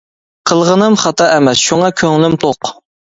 [0.51, 2.73] قىلغىنىم خاتا ئەمەس، شۇڭا كۆڭلۈم توق.